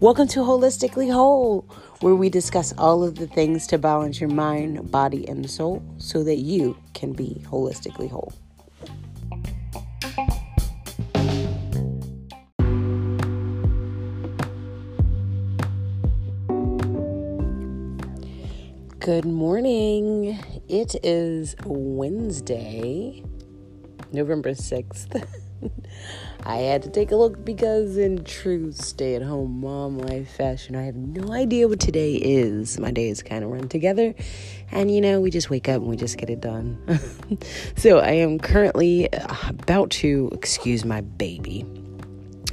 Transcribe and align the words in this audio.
Welcome 0.00 0.28
to 0.28 0.40
Holistically 0.40 1.12
Whole, 1.12 1.68
where 2.00 2.14
we 2.14 2.30
discuss 2.30 2.72
all 2.78 3.04
of 3.04 3.16
the 3.16 3.26
things 3.26 3.66
to 3.66 3.76
balance 3.76 4.18
your 4.18 4.30
mind, 4.30 4.90
body, 4.90 5.28
and 5.28 5.50
soul 5.50 5.84
so 5.98 6.24
that 6.24 6.36
you 6.36 6.78
can 6.94 7.12
be 7.12 7.42
holistically 7.44 8.08
whole. 8.08 8.32
Good 19.00 19.26
morning. 19.26 20.38
It 20.66 20.96
is 21.02 21.54
Wednesday, 21.66 23.22
November 24.12 24.52
6th. 24.52 25.28
I 26.44 26.56
had 26.56 26.82
to 26.84 26.90
take 26.90 27.10
a 27.10 27.16
look 27.16 27.44
because, 27.44 27.96
in 27.96 28.24
true 28.24 28.72
stay 28.72 29.14
at 29.14 29.22
home 29.22 29.60
mom 29.60 29.98
life 29.98 30.30
fashion, 30.30 30.74
I 30.74 30.82
have 30.82 30.96
no 30.96 31.32
idea 31.32 31.68
what 31.68 31.80
today 31.80 32.14
is. 32.14 32.78
My 32.78 32.90
days 32.90 33.22
kind 33.22 33.44
of 33.44 33.50
run 33.50 33.68
together, 33.68 34.14
and 34.72 34.90
you 34.90 35.00
know, 35.00 35.20
we 35.20 35.30
just 35.30 35.50
wake 35.50 35.68
up 35.68 35.76
and 35.76 35.86
we 35.86 35.96
just 35.96 36.16
get 36.16 36.30
it 36.30 36.40
done. 36.40 36.78
so, 37.76 37.98
I 37.98 38.12
am 38.12 38.38
currently 38.38 39.12
uh, 39.12 39.36
about 39.48 39.90
to 39.90 40.30
excuse 40.32 40.84
my 40.84 41.02
baby 41.02 41.64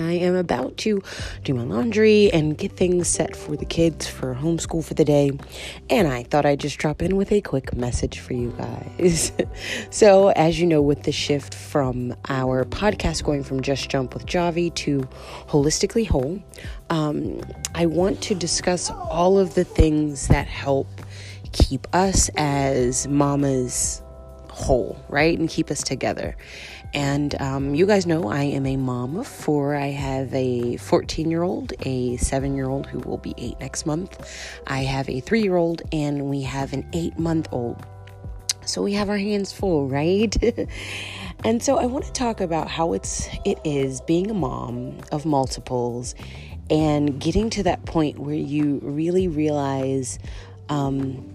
I 0.00 0.12
am 0.12 0.34
about 0.34 0.76
to 0.78 1.02
do 1.44 1.54
my 1.54 1.62
laundry 1.62 2.32
and 2.32 2.56
get 2.56 2.72
things 2.72 3.08
set 3.08 3.36
for 3.36 3.56
the 3.56 3.64
kids 3.64 4.06
for 4.06 4.34
homeschool 4.34 4.84
for 4.84 4.94
the 4.94 5.04
day. 5.04 5.32
And 5.88 6.08
I 6.08 6.24
thought 6.24 6.46
I'd 6.46 6.60
just 6.60 6.78
drop 6.78 7.02
in 7.02 7.16
with 7.16 7.32
a 7.32 7.40
quick 7.40 7.76
message 7.76 8.18
for 8.18 8.34
you 8.34 8.54
guys. 8.58 9.32
so, 9.90 10.28
as 10.30 10.60
you 10.60 10.66
know, 10.66 10.82
with 10.82 11.02
the 11.04 11.12
shift 11.12 11.54
from 11.54 12.14
our 12.28 12.64
podcast 12.64 13.24
going 13.24 13.42
from 13.42 13.60
Just 13.60 13.88
Jump 13.90 14.14
with 14.14 14.26
Javi 14.26 14.74
to 14.76 15.00
Holistically 15.48 16.08
Whole, 16.08 16.42
um, 16.88 17.40
I 17.74 17.86
want 17.86 18.20
to 18.22 18.34
discuss 18.34 18.90
all 18.90 19.38
of 19.38 19.54
the 19.54 19.64
things 19.64 20.28
that 20.28 20.46
help 20.46 20.88
keep 21.52 21.86
us 21.92 22.30
as 22.36 23.06
mamas 23.08 24.02
whole, 24.60 25.02
right? 25.08 25.38
And 25.38 25.48
keep 25.48 25.70
us 25.70 25.82
together. 25.82 26.36
And 26.92 27.40
um, 27.40 27.74
you 27.74 27.86
guys 27.86 28.06
know 28.06 28.28
I 28.30 28.42
am 28.42 28.66
a 28.66 28.76
mom 28.76 29.16
of 29.16 29.26
four. 29.26 29.74
I 29.74 29.88
have 29.88 30.32
a 30.34 30.76
14 30.76 31.30
year 31.30 31.42
old, 31.42 31.72
a 31.86 32.16
seven 32.18 32.54
year 32.54 32.68
old 32.68 32.86
who 32.86 32.98
will 33.00 33.18
be 33.18 33.34
eight 33.38 33.58
next 33.60 33.86
month. 33.86 34.60
I 34.66 34.80
have 34.80 35.08
a 35.08 35.20
three 35.20 35.42
year 35.42 35.56
old, 35.56 35.82
and 35.92 36.28
we 36.28 36.42
have 36.42 36.72
an 36.72 36.88
eight 36.92 37.18
month 37.18 37.48
old. 37.52 37.84
So 38.66 38.82
we 38.82 38.92
have 38.92 39.08
our 39.08 39.18
hands 39.18 39.52
full, 39.52 39.88
right? 39.88 40.36
and 41.44 41.62
so 41.62 41.78
I 41.78 41.86
want 41.86 42.04
to 42.04 42.12
talk 42.12 42.40
about 42.40 42.68
how 42.68 42.92
it's 42.92 43.28
it 43.44 43.58
is 43.64 44.00
being 44.02 44.30
a 44.30 44.34
mom 44.34 44.98
of 45.10 45.24
multiples 45.24 46.14
and 46.70 47.20
getting 47.20 47.50
to 47.50 47.62
that 47.64 47.84
point 47.84 48.18
where 48.18 48.34
you 48.34 48.78
really 48.82 49.26
realize 49.26 50.18
um, 50.68 51.34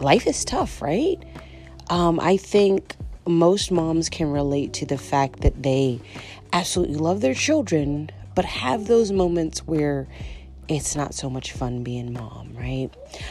life 0.00 0.26
is 0.26 0.44
tough, 0.44 0.82
right? 0.82 1.22
Um, 1.88 2.18
I 2.18 2.36
think 2.36 2.96
most 3.26 3.70
moms 3.70 4.08
can 4.08 4.30
relate 4.30 4.72
to 4.74 4.86
the 4.86 4.98
fact 4.98 5.40
that 5.40 5.62
they 5.62 6.00
absolutely 6.52 6.96
love 6.96 7.20
their 7.20 7.34
children, 7.34 8.10
but 8.34 8.44
have 8.44 8.86
those 8.86 9.12
moments 9.12 9.60
where 9.66 10.08
it's 10.68 10.96
not 10.96 11.14
so 11.14 11.30
much 11.30 11.52
fun 11.52 11.84
being 11.84 12.12
mom, 12.12 12.52
right? 12.56 12.90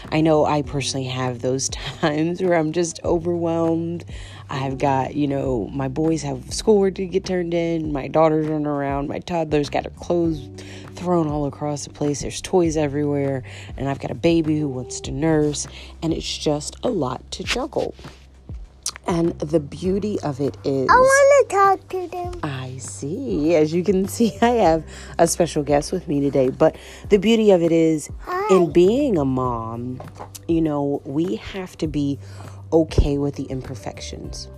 I 0.09 0.21
know 0.21 0.45
I 0.45 0.61
personally 0.61 1.07
have 1.07 1.41
those 1.41 1.67
times 1.99 2.41
where 2.41 2.55
I'm 2.55 2.71
just 2.71 3.01
overwhelmed. 3.03 4.05
I've 4.49 4.77
got, 4.77 5.15
you 5.15 5.27
know, 5.27 5.69
my 5.73 5.89
boys 5.89 6.21
have 6.21 6.53
schoolwork 6.53 6.95
to 6.95 7.05
get 7.05 7.25
turned 7.25 7.53
in, 7.53 7.91
my 7.91 8.07
daughter's 8.07 8.47
running 8.47 8.67
around, 8.67 9.09
my 9.09 9.19
toddler's 9.19 9.69
got 9.69 9.83
her 9.83 9.89
clothes 9.91 10.47
thrown 10.95 11.27
all 11.27 11.45
across 11.45 11.83
the 11.83 11.89
place, 11.89 12.21
there's 12.21 12.39
toys 12.41 12.77
everywhere, 12.77 13.43
and 13.75 13.89
I've 13.89 13.99
got 13.99 14.11
a 14.11 14.15
baby 14.15 14.57
who 14.57 14.69
wants 14.69 15.01
to 15.01 15.11
nurse, 15.11 15.67
and 16.01 16.13
it's 16.13 16.37
just 16.37 16.77
a 16.83 16.89
lot 16.89 17.29
to 17.31 17.43
juggle. 17.43 17.93
And 19.07 19.37
the 19.39 19.59
beauty 19.59 20.19
of 20.21 20.39
it 20.39 20.57
is. 20.63 20.89
I 20.89 20.93
want 20.95 21.49
to 21.49 21.55
talk 21.55 21.89
to 21.89 22.07
them. 22.07 22.39
I 22.43 22.77
see. 22.77 23.55
As 23.55 23.73
you 23.73 23.83
can 23.83 24.07
see, 24.15 24.37
I 24.41 24.49
have 24.49 24.83
a 25.19 25.27
special 25.27 25.63
guest 25.63 25.91
with 25.91 26.07
me 26.07 26.21
today. 26.21 26.49
But 26.49 26.75
the 27.09 27.17
beauty 27.17 27.51
of 27.51 27.61
it 27.61 27.71
is, 27.71 28.09
Hi. 28.21 28.55
in 28.55 28.71
being 28.71 29.17
a 29.17 29.25
mom, 29.25 30.01
you 30.47 30.61
know, 30.61 31.01
we 31.05 31.35
have 31.35 31.77
to 31.77 31.87
be 31.87 32.19
okay 32.73 33.17
with 33.17 33.35
the 33.35 33.43
imperfections. 33.43 34.49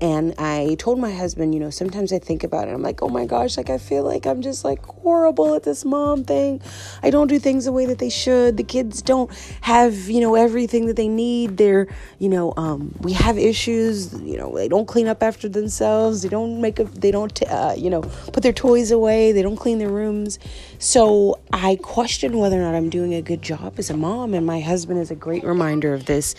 And 0.00 0.34
I 0.38 0.76
told 0.78 0.98
my 0.98 1.12
husband, 1.12 1.54
you 1.54 1.60
know, 1.60 1.70
sometimes 1.70 2.12
I 2.12 2.18
think 2.18 2.44
about 2.44 2.68
it. 2.68 2.72
I'm 2.72 2.82
like, 2.82 3.02
oh 3.02 3.08
my 3.08 3.24
gosh, 3.24 3.56
like 3.56 3.70
I 3.70 3.78
feel 3.78 4.02
like 4.02 4.26
I'm 4.26 4.42
just 4.42 4.64
like 4.64 4.84
horrible 4.84 5.54
at 5.54 5.62
this 5.62 5.84
mom 5.84 6.24
thing. 6.24 6.60
I 7.02 7.10
don't 7.10 7.28
do 7.28 7.38
things 7.38 7.64
the 7.64 7.72
way 7.72 7.86
that 7.86 7.98
they 7.98 8.10
should. 8.10 8.58
The 8.58 8.64
kids 8.64 9.00
don't 9.00 9.30
have, 9.62 9.94
you 10.10 10.20
know, 10.20 10.34
everything 10.34 10.86
that 10.86 10.96
they 10.96 11.08
need. 11.08 11.56
They're, 11.56 11.88
you 12.18 12.28
know, 12.28 12.52
um, 12.56 12.94
we 13.00 13.14
have 13.14 13.38
issues. 13.38 14.12
You 14.12 14.36
know, 14.36 14.54
they 14.54 14.68
don't 14.68 14.86
clean 14.86 15.06
up 15.06 15.22
after 15.22 15.48
themselves. 15.48 16.22
They 16.22 16.28
don't 16.28 16.60
make 16.60 16.78
a, 16.78 16.84
they 16.84 17.10
don't, 17.10 17.42
uh, 17.44 17.74
you 17.76 17.88
know, 17.88 18.02
put 18.02 18.42
their 18.42 18.52
toys 18.52 18.90
away. 18.90 19.32
They 19.32 19.42
don't 19.42 19.56
clean 19.56 19.78
their 19.78 19.88
rooms. 19.88 20.38
So 20.78 21.40
I 21.52 21.76
question 21.76 22.36
whether 22.38 22.60
or 22.60 22.64
not 22.64 22.74
I'm 22.74 22.90
doing 22.90 23.14
a 23.14 23.22
good 23.22 23.40
job 23.40 23.78
as 23.78 23.88
a 23.88 23.96
mom. 23.96 24.34
And 24.34 24.44
my 24.44 24.60
husband 24.60 25.00
is 25.00 25.10
a 25.10 25.16
great 25.16 25.44
reminder 25.44 25.94
of 25.94 26.04
this. 26.04 26.34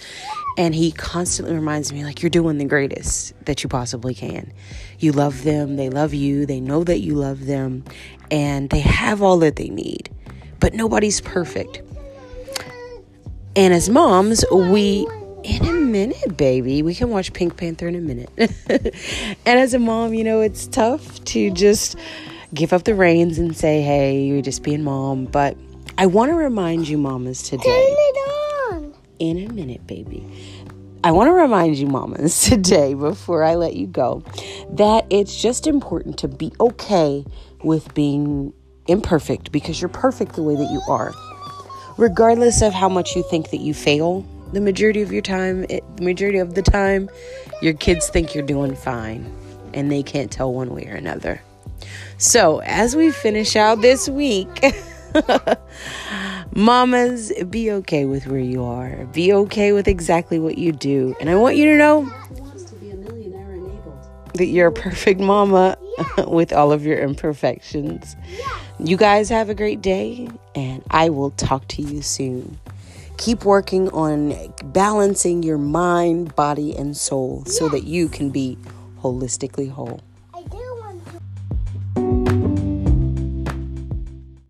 And 0.60 0.74
he 0.74 0.92
constantly 0.92 1.54
reminds 1.54 1.94
me, 1.94 2.04
like, 2.04 2.22
you're 2.22 2.32
doing 2.32 2.58
the 2.58 2.66
greatest 2.66 3.07
that 3.46 3.64
you 3.64 3.70
possibly 3.70 4.14
can. 4.14 4.52
You 5.00 5.12
love 5.12 5.44
them, 5.44 5.76
they 5.76 5.90
love 5.90 6.14
you, 6.14 6.46
they 6.46 6.60
know 6.60 6.84
that 6.84 7.00
you 7.00 7.16
love 7.16 7.46
them, 7.46 7.84
and 8.32 8.70
they 8.70 8.80
have 8.80 9.22
all 9.22 9.38
that 9.40 9.56
they 9.56 9.70
need. 9.70 10.10
But 10.60 10.74
nobody's 10.74 11.22
perfect. 11.22 11.82
And 13.56 13.74
as 13.74 13.90
moms, 13.90 14.46
we, 14.52 15.08
in 15.44 15.66
a 15.66 15.74
minute, 15.74 16.38
baby, 16.38 16.84
we 16.84 16.94
can 16.94 17.10
watch 17.10 17.34
Pink 17.34 17.58
Panther 17.58 17.88
in 17.88 17.96
a 17.96 18.02
minute. 18.02 18.30
and 18.68 19.60
as 19.60 19.74
a 19.74 19.80
mom, 19.80 20.14
you 20.14 20.24
know, 20.24 20.42
it's 20.42 20.68
tough 20.68 21.24
to 21.26 21.52
just 21.52 21.96
give 22.54 22.74
up 22.74 22.84
the 22.84 22.96
reins 22.96 23.40
and 23.40 23.56
say, 23.56 23.82
hey, 23.82 24.24
you're 24.24 24.42
just 24.42 24.64
being 24.64 24.84
mom. 24.84 25.26
But 25.26 25.58
I 25.98 26.06
want 26.06 26.32
to 26.32 26.36
remind 26.36 26.88
you, 26.88 26.98
mamas, 26.98 27.44
today. 27.44 27.64
Turn 27.64 27.74
it 27.74 28.18
on. 28.74 28.94
In 29.20 29.50
a 29.50 29.52
minute, 29.52 29.88
baby 29.88 30.24
I 31.08 31.12
want 31.12 31.30
to 31.30 31.34
remind 31.34 31.78
you, 31.78 31.88
mamas, 31.88 32.42
today, 32.50 32.94
before 32.94 33.42
I 33.42 33.56
let 33.56 33.78
you 33.78 33.88
go, 33.88 34.26
that 34.72 35.06
it's 35.10 35.42
just 35.42 35.66
important 35.66 36.20
to 36.20 36.28
be 36.28 36.52
okay 36.60 37.24
with 37.64 37.94
being 37.94 38.52
imperfect 38.88 39.54
because 39.54 39.80
you're 39.80 39.88
perfect 39.88 40.36
the 40.36 40.44
way 40.44 40.58
that 40.58 40.70
you 40.70 40.82
are. 40.90 41.14
Regardless 41.98 42.62
of 42.62 42.74
how 42.74 42.90
much 42.90 43.16
you 43.16 43.24
think 43.24 43.52
that 43.52 43.62
you 43.62 43.74
fail, 43.74 44.26
the 44.52 44.60
majority 44.60 45.02
of 45.02 45.14
your 45.14 45.22
time, 45.22 45.66
it, 45.70 45.82
the 45.96 46.04
majority 46.04 46.40
of 46.40 46.56
the 46.56 46.62
time, 46.62 47.10
your 47.62 47.74
kids 47.74 48.10
think 48.10 48.36
you're 48.36 48.46
doing 48.46 48.76
fine 48.76 49.34
and 49.74 49.90
they 49.90 50.04
can't 50.04 50.30
tell 50.30 50.54
one 50.54 50.76
way 50.76 50.88
or 50.88 50.96
another. 50.96 51.42
So, 52.18 52.60
as 52.66 52.98
we 52.98 53.12
finish 53.12 53.56
out 53.56 53.82
this 53.82 54.10
week, 54.10 54.50
Mamas, 56.58 57.32
be 57.52 57.72
okay 57.72 58.06
with 58.06 58.26
where 58.26 58.40
you 58.40 58.64
are. 58.64 59.06
Be 59.14 59.32
okay 59.32 59.74
with 59.74 59.88
exactly 59.88 60.40
what 60.40 60.58
you 60.58 60.72
do. 60.72 61.16
And 61.20 61.30
I 61.30 61.36
want 61.36 61.56
you 61.56 61.66
to 61.66 61.78
know 61.78 62.12
that 64.34 64.48
you're 64.48 64.70
a 64.70 64.72
perfect 64.72 65.20
mama 65.20 65.78
with 66.28 66.52
all 66.52 66.72
of 66.72 66.84
your 66.84 66.98
imperfections. 66.98 68.16
You 68.80 68.98
guys 68.98 69.30
have 69.30 69.50
a 69.52 69.54
great 69.54 69.84
day, 69.84 70.30
and 70.56 70.82
I 70.90 71.10
will 71.10 71.30
talk 71.30 71.68
to 71.68 71.84
you 71.84 72.02
soon. 72.02 72.58
Keep 73.18 73.46
working 73.46 73.90
on 73.90 74.36
balancing 74.64 75.44
your 75.44 75.60
mind, 75.60 76.36
body, 76.36 76.76
and 76.76 76.98
soul 76.98 77.46
so 77.46 77.70
that 77.70 77.84
you 77.84 78.10
can 78.10 78.32
be 78.32 78.58
holistically 79.04 79.70
whole. 79.70 80.02